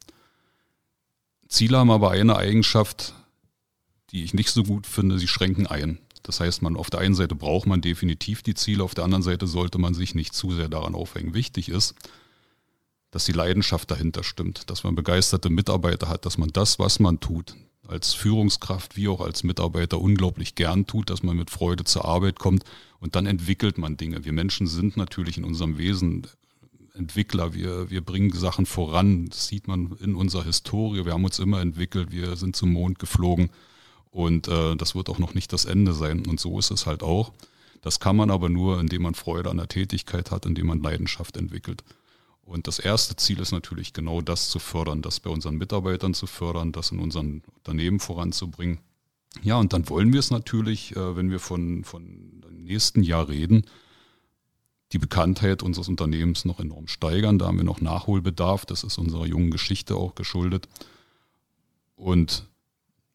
Ziele 1.49 1.79
haben 1.79 1.91
aber 1.91 2.11
eine 2.11 2.37
Eigenschaft, 2.37 3.15
die 4.11 4.25
ich 4.25 4.35
nicht 4.35 4.51
so 4.51 4.63
gut 4.63 4.87
finde, 4.87 5.19
sie 5.19 5.29
schränken 5.29 5.67
ein. 5.67 5.99
Das 6.23 6.41
heißt, 6.41 6.61
man 6.63 6.77
auf 6.77 6.91
der 6.91 7.01
einen 7.01 7.15
Seite 7.15 7.35
braucht 7.35 7.67
man 7.67 7.81
definitiv 7.81 8.43
die 8.43 8.55
Ziele, 8.55 8.85
auf 8.85 8.95
der 8.95 9.05
anderen 9.05 9.23
Seite 9.23 9.47
sollte 9.47 9.79
man 9.79 9.95
sich 9.95 10.15
nicht 10.15 10.35
zu 10.35 10.53
sehr 10.53 10.69
daran 10.69 10.95
aufhängen. 10.95 11.33
Wichtig 11.33 11.71
ist, 11.71 11.95
dass 13.11 13.25
die 13.25 13.33
Leidenschaft 13.33 13.91
dahinter 13.91 14.23
stimmt, 14.23 14.69
dass 14.69 14.85
man 14.85 14.95
begeisterte 14.95 15.49
Mitarbeiter 15.49 16.09
hat, 16.09 16.27
dass 16.27 16.37
man 16.37 16.51
das, 16.51 16.79
was 16.79 17.01
man 17.01 17.21
tut, 17.21 17.55
als 17.87 18.13
Führungskraft 18.13 18.97
wie 18.97 19.09
auch 19.09 19.23
als 19.23 19.43
Mitarbeiter 19.43 19.99
unglaublich 19.99 20.55
gern 20.55 20.87
tut, 20.87 21.09
dass 21.09 21.23
man 21.23 21.37
mit 21.37 21.51
Freude 21.51 21.85
zur 21.85 22.05
Arbeit 22.05 22.39
kommt 22.39 22.65
und 23.01 23.17
dann 23.17 23.25
entwickelt 23.25 23.79
man 23.79 23.97
Dinge. 23.97 24.27
Wir 24.27 24.35
Menschen 24.35 24.67
sind 24.67 24.99
natürlich 24.99 25.39
in 25.39 25.45
unserem 25.45 25.79
Wesen 25.79 26.27
Entwickler, 26.99 27.55
wir, 27.55 27.91
wir 27.91 28.01
bringen 28.01 28.33
Sachen 28.33 28.67
voran, 28.67 29.27
das 29.29 29.47
sieht 29.47 29.69
man 29.69 29.97
in 30.01 30.15
unserer 30.15 30.45
Historie, 30.45 31.05
wir 31.05 31.13
haben 31.13 31.25
uns 31.25 31.39
immer 31.39 31.61
entwickelt, 31.61 32.11
wir 32.11 32.37
sind 32.37 32.57
zum 32.57 32.73
Mond 32.73 32.99
geflogen 32.99 33.51
und 34.11 34.49
äh, 34.49 34.77
das 34.77 34.95
wird 34.95 35.09
auch 35.09 35.19
noch 35.19 35.35
nicht 35.35 35.53
das 35.53 35.65
Ende 35.65 35.95
sein 35.95 36.27
und 36.27 36.41
so 36.41 36.59
ist 36.59 36.71
es 36.71 36.87
halt 36.87 37.03
auch. 37.03 37.33
Das 37.81 38.01
kann 38.01 38.17
man 38.17 38.31
aber 38.31 38.49
nur, 38.49 38.81
indem 38.81 39.03
man 39.03 39.15
Freude 39.15 39.51
an 39.51 39.59
der 39.59 39.69
Tätigkeit 39.69 40.31
hat, 40.31 40.47
indem 40.47 40.67
man 40.67 40.83
Leidenschaft 40.83 41.37
entwickelt. 41.37 41.85
Und 42.43 42.67
das 42.67 42.79
erste 42.79 43.15
Ziel 43.15 43.41
ist 43.41 43.53
natürlich 43.53 43.93
genau 43.93 44.21
das 44.21 44.49
zu 44.49 44.59
fördern, 44.59 45.03
das 45.03 45.21
bei 45.21 45.31
unseren 45.31 45.57
Mitarbeitern 45.57 46.15
zu 46.15 46.27
fördern, 46.27 46.73
das 46.73 46.91
in 46.91 46.99
unseren 46.99 47.43
Unternehmen 47.57 48.01
voranzubringen. 48.01 48.81
Ja, 49.43 49.59
und 49.59 49.73
dann 49.73 49.89
wollen 49.89 50.13
wir 50.13 50.21
es 50.21 50.31
natürlich, 50.31 50.97
äh, 50.97 51.17
wenn 51.17 51.31
wir 51.31 51.41
von, 51.41 51.85
von 51.85 52.41
dem 52.41 52.65
nächsten 52.65 53.03
Jahr 53.03 53.29
reden, 53.29 53.65
die 54.93 54.99
Bekanntheit 54.99 55.63
unseres 55.63 55.89
Unternehmens 55.89 56.45
noch 56.45 56.61
enorm 56.61 56.89
steigern. 56.89 57.39
Da 57.39 57.47
haben 57.47 57.59
wir 57.59 57.65
noch 57.65 57.81
Nachholbedarf. 57.81 58.65
Das 58.67 58.85
ist 58.85 58.99
unserer 58.99 59.27
jungen 59.27 59.51
Geschichte 59.51 59.97
auch 59.97 60.15
geschuldet. 60.15 60.69
Und 61.95 62.49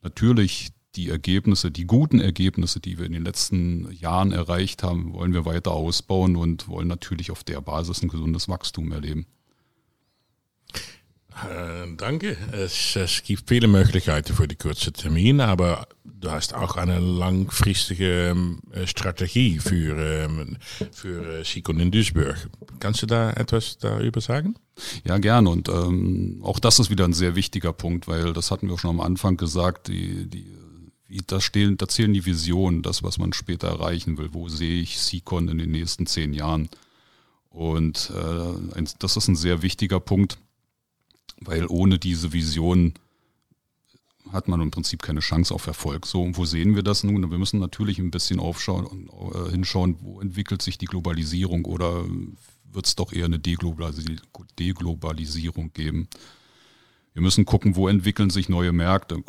natürlich 0.02 0.70
die 0.96 1.10
Ergebnisse, 1.10 1.72
die 1.72 1.86
guten 1.86 2.20
Ergebnisse, 2.20 2.80
die 2.80 3.00
wir 3.00 3.06
in 3.06 3.14
den 3.14 3.26
letzten 3.26 3.92
Jahren 3.94 4.32
erreicht 4.32 4.84
haben, 4.84 5.14
wollen 5.14 5.34
wir 5.34 5.46
weiter 5.46 5.72
ausbauen 5.72 6.36
und 6.36 6.68
wollen 6.68 6.88
natürlich 6.88 7.32
auf 7.32 7.44
der 7.44 7.62
Basis 7.62 8.04
ein 8.04 8.10
gesundes 8.10 8.48
Wachstum 8.48 8.92
erleben. 8.92 9.26
Äh, 11.50 11.96
danke. 11.98 12.38
Es, 12.52 12.96
es, 12.96 13.24
gibt 13.24 13.50
viele 13.50 13.68
Möglichkeiten 13.68 14.36
für 14.36 14.48
die 14.48 14.56
kurzen 14.56 14.94
Termine, 14.94 15.48
aber 15.48 15.88
du 16.24 16.32
hast 16.32 16.54
auch 16.54 16.78
eine 16.78 17.00
langfristige 17.00 18.30
ähm, 18.30 18.60
Strategie 18.86 19.60
für, 19.60 19.98
ähm, 19.98 20.58
für 20.92 21.40
äh, 21.40 21.44
Sikon 21.44 21.80
in 21.80 21.92
Duisburg. 21.92 22.50
Kannst 22.80 23.02
du 23.02 23.06
da 23.06 23.32
etwas 23.32 23.78
darüber 23.78 24.22
sagen? 24.22 24.56
Ja, 25.04 25.18
gern. 25.18 25.48
Und 25.48 25.70
ähm, 25.70 26.40
auch 26.44 26.60
das 26.60 26.80
ist 26.80 26.90
wieder 26.90 27.06
ein 27.06 27.14
sehr 27.14 27.36
wichtiger 27.36 27.74
Punkt, 27.74 28.08
weil 28.08 28.34
das 28.34 28.52
hatten 28.52 28.70
wir 28.70 28.78
schon 28.78 28.92
am 28.92 29.02
Anfang 29.02 29.38
gesagt, 29.38 29.90
die, 29.90 30.28
die 30.28 30.48
da, 31.28 31.42
stehen, 31.42 31.78
da 31.78 31.88
zählen 31.88 32.14
die 32.14 32.26
Visionen, 32.26 32.82
das, 32.82 33.04
was 33.04 33.18
man 33.18 33.34
später 33.34 33.68
erreichen 33.68 34.18
will. 34.18 34.30
Wo 34.32 34.48
sehe 34.48 34.82
ich 34.82 35.00
Sikon 35.00 35.50
in 35.50 35.58
den 35.58 35.72
nächsten 35.72 36.08
zehn 36.08 36.34
Jahren? 36.34 36.70
Und 37.50 38.12
äh, 38.16 38.84
das 38.98 39.18
ist 39.18 39.28
ein 39.28 39.36
sehr 39.36 39.62
wichtiger 39.62 40.00
Punkt, 40.00 40.38
weil 41.40 41.68
ohne 41.68 42.00
diese 42.00 42.34
Vision 42.34 42.94
hat 44.34 44.48
man 44.48 44.62
im 44.62 44.72
Prinzip 44.72 45.02
keine 45.02 45.22
Chance 45.22 45.54
auf 45.54 45.68
Erfolg. 45.68 46.06
So, 46.06 46.24
und 46.24 46.38
wo 46.38 46.46
sehen 46.46 46.76
wir 46.76 46.84
das 46.84 47.04
nun? 47.04 47.32
Wir 47.32 47.38
müssen 47.38 47.60
natürlich 47.60 48.00
ein 48.00 48.12
bisschen 48.12 48.40
aufschauen 48.40 49.10
äh, 49.34 49.52
hinschauen, 49.52 49.98
wo 50.02 50.20
entwickelt 50.20 50.62
sich 50.62 50.78
die 50.78 50.88
Globalisierung 50.88 51.66
oder 51.66 52.04
wird 52.72 52.88
es 52.88 52.96
doch 52.96 53.14
eher 53.14 53.26
eine 53.26 53.40
Deglobalisierung 53.40 55.74
geben. 55.74 56.08
Wir 57.14 57.22
müssen 57.22 57.46
gucken, 57.46 57.76
wo 57.76 57.88
entwickeln 57.88 58.32
sich 58.32 58.50
neue 58.50 58.74
Märkte 58.74 59.24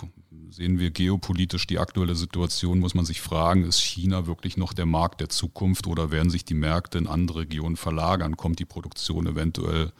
sehen 0.54 0.78
wir 0.78 0.90
geopolitisch 0.90 1.66
die 1.66 1.78
aktuelle 1.78 2.14
Situation, 2.14 2.78
muss 2.78 2.94
man 2.94 3.04
sich 3.04 3.20
fragen, 3.20 3.64
ist 3.64 3.80
China 3.80 4.26
wirklich 4.26 4.56
noch 4.56 4.72
der 4.72 4.86
Markt 4.86 5.20
der 5.20 5.28
Zukunft 5.28 5.86
oder 5.86 6.12
werden 6.12 6.30
sich 6.30 6.44
die 6.44 6.54
Märkte 6.54 6.98
in 6.98 7.08
andere 7.08 7.40
Regionen 7.40 7.76
verlagern? 7.76 8.36
Kommt 8.36 8.60
die 8.60 8.64
Produktion 8.64 9.26
eventuell 9.26 9.92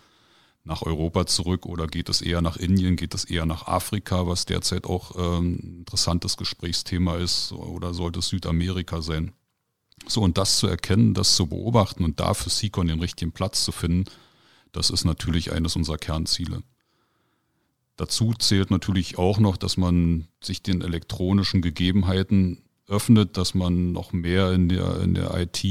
nach 0.65 0.83
Europa 0.83 1.27
zurück 1.27 1.67
oder 1.67 1.87
geht 1.87 2.09
es 2.09 2.23
eher 2.23 2.41
nach 2.41 2.57
Indien, 2.57 2.97
geht 2.97 3.15
es 3.15 3.25
eher 3.25 3.45
nach 3.45 3.67
Afrika, 3.67 4.27
was 4.27 4.47
derzeit 4.47 4.87
auch 4.87 5.15
ähm, 5.17 5.59
ein 5.63 5.79
interessantes 5.81 6.37
Gesprächsthema 6.37 7.17
ist, 7.17 7.53
oder 7.53 7.93
sollte 7.93 8.21
es 8.21 8.29
Südamerika 8.29 9.03
sein? 9.03 9.33
So, 10.07 10.23
und 10.23 10.39
das 10.39 10.59
zu 10.59 10.67
erkennen, 10.67 11.15
das 11.15 11.37
zu 11.37 11.47
beobachten 11.47 12.05
und 12.05 12.19
da 12.19 12.35
für 12.35 12.51
den 12.51 13.01
richtigen 13.01 13.33
Platz 13.33 13.65
zu 13.65 13.73
finden, 13.73 14.11
das 14.73 14.91
ist 14.91 15.05
natürlich 15.05 15.53
eines 15.53 15.77
unserer 15.77 15.99
Kernziele. 15.99 16.63
Dazu 17.97 18.35
zählt 18.35 18.71
natürlich 18.71 19.19
auch 19.19 19.39
noch, 19.39 19.57
dass 19.57 19.77
man 19.77 20.27
sich 20.43 20.63
den 20.63 20.83
elektronischen 20.83 21.63
Gegebenheiten 21.63 22.63
öffnet, 22.89 23.37
dass 23.37 23.55
man 23.55 23.93
noch 23.93 24.13
mehr 24.13 24.53
in 24.53 24.69
der, 24.69 25.01
in 25.01 25.15
der 25.15 25.33
IT 25.35 25.65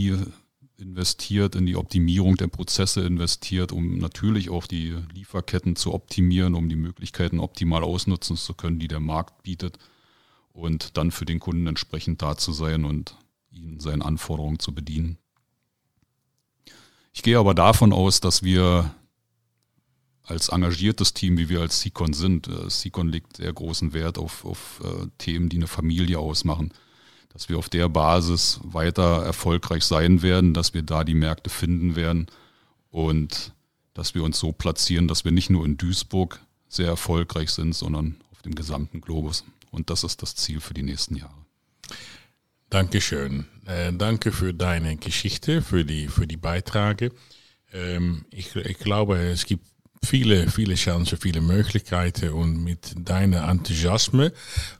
investiert, 0.77 1.55
in 1.55 1.65
die 1.65 1.75
Optimierung 1.75 2.35
der 2.35 2.47
Prozesse 2.47 3.01
investiert, 3.01 3.71
um 3.71 3.97
natürlich 3.97 4.49
auch 4.49 4.65
die 4.65 4.95
Lieferketten 5.13 5.75
zu 5.75 5.93
optimieren, 5.93 6.55
um 6.55 6.69
die 6.69 6.75
Möglichkeiten 6.75 7.39
optimal 7.39 7.83
ausnutzen 7.83 8.37
zu 8.37 8.53
können, 8.53 8.79
die 8.79 8.87
der 8.87 8.99
Markt 8.99 9.43
bietet 9.43 9.77
und 10.51 10.97
dann 10.97 11.11
für 11.11 11.25
den 11.25 11.39
Kunden 11.39 11.67
entsprechend 11.67 12.21
da 12.21 12.37
zu 12.37 12.53
sein 12.53 12.85
und 12.85 13.17
ihn 13.51 13.79
seinen 13.79 14.01
Anforderungen 14.01 14.59
zu 14.59 14.73
bedienen. 14.73 15.17
Ich 17.13 17.21
gehe 17.21 17.37
aber 17.37 17.53
davon 17.53 17.93
aus, 17.93 18.19
dass 18.19 18.41
wir 18.41 18.95
als 20.23 20.49
engagiertes 20.49 21.13
Team, 21.13 21.37
wie 21.37 21.49
wir 21.49 21.61
als 21.61 21.81
Sikon 21.81 22.13
sind, 22.13 22.47
äh, 22.47 22.69
Sikon 22.69 23.09
legt 23.09 23.37
sehr 23.37 23.51
großen 23.53 23.93
Wert 23.93 24.17
auf, 24.17 24.45
auf 24.45 24.81
äh, 24.83 25.07
Themen, 25.17 25.49
die 25.49 25.57
eine 25.57 25.67
Familie 25.67 26.17
ausmachen. 26.17 26.73
Dass 27.33 27.49
wir 27.49 27.57
auf 27.57 27.67
der 27.67 27.89
Basis 27.89 28.59
weiter 28.63 29.23
erfolgreich 29.23 29.83
sein 29.83 30.21
werden, 30.21 30.53
dass 30.53 30.73
wir 30.73 30.83
da 30.83 31.03
die 31.03 31.15
Märkte 31.15 31.49
finden 31.49 31.95
werden 31.95 32.27
und 32.91 33.53
dass 33.93 34.15
wir 34.15 34.23
uns 34.23 34.39
so 34.39 34.51
platzieren, 34.51 35.07
dass 35.07 35.25
wir 35.25 35.31
nicht 35.31 35.49
nur 35.49 35.65
in 35.65 35.77
Duisburg 35.77 36.39
sehr 36.67 36.87
erfolgreich 36.87 37.51
sind, 37.51 37.73
sondern 37.73 38.17
auf 38.31 38.41
dem 38.43 38.55
gesamten 38.55 39.01
Globus. 39.01 39.43
Und 39.71 39.89
das 39.89 40.03
ist 40.03 40.21
das 40.21 40.35
Ziel 40.35 40.59
für 40.59 40.73
die 40.73 40.83
nächsten 40.83 41.15
Jahre. 41.15 41.33
Dankeschön. 42.69 43.45
Äh, 43.65 43.93
danke 43.93 44.31
für 44.31 44.53
deine 44.53 44.97
Geschichte, 44.97 45.61
für 45.61 45.85
die, 45.85 46.07
für 46.07 46.25
die 46.25 46.37
Beiträge. 46.37 47.11
Ähm, 47.71 48.25
ich, 48.31 48.55
ich 48.55 48.79
glaube, 48.79 49.17
es 49.17 49.45
gibt 49.45 49.65
viele, 50.03 50.49
viele 50.49 50.75
Chancen, 50.75 51.17
viele 51.17 51.41
Möglichkeiten 51.41 52.29
und 52.29 52.63
mit 52.63 52.93
deinem 52.97 53.43
Enthusiasmus 53.43 54.31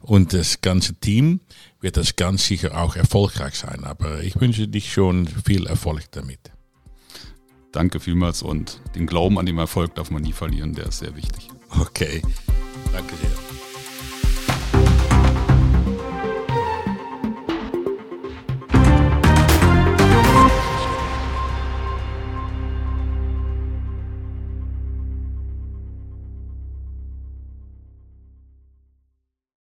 und 0.02 0.34
das 0.34 0.62
ganze 0.62 0.94
Team 0.96 1.40
wird 1.82 1.98
das 1.98 2.16
ganz 2.16 2.46
sicher 2.46 2.78
auch 2.78 2.96
erfolgreich 2.96 3.56
sein. 3.56 3.84
Aber 3.84 4.22
ich 4.22 4.40
wünsche 4.40 4.68
dich 4.68 4.92
schon 4.94 5.28
viel 5.28 5.68
Erfolg 5.68 6.12
damit. 6.12 6.52
Danke 7.72 8.00
vielmals 8.00 8.44
und 8.44 8.82
den 8.96 9.08
Glauben 9.08 9.40
an 9.40 9.46
den 9.46 9.58
Erfolg 9.58 9.96
darf 9.96 10.12
man 10.12 10.22
nie 10.22 10.34
verlieren, 10.34 10.74
der 10.74 10.88
ist 10.88 11.00
sehr 11.00 11.16
wichtig. 11.16 11.50
Okay, 11.70 12.22
danke 12.92 13.16
sehr. 13.16 13.63